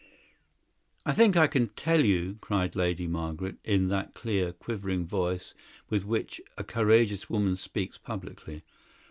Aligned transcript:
"I 1.05 1.13
think 1.13 1.37
I 1.37 1.45
can 1.45 1.67
tell 1.75 2.03
you," 2.03 2.39
cried 2.41 2.75
Lady 2.75 3.05
Margaret, 3.05 3.57
in 3.63 3.89
that 3.89 4.15
clear, 4.15 4.51
quivering 4.51 5.05
voice 5.05 5.53
with 5.91 6.05
which 6.05 6.41
a 6.57 6.63
courageous 6.63 7.29
woman 7.29 7.55
speaks 7.55 7.99
publicly. 7.99 8.63